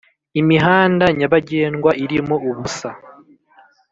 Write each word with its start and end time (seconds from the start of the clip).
Imihanda 0.41 1.05
nyabagendwa 1.17 1.91
irimo 2.03 2.35
ubusa, 2.49 2.89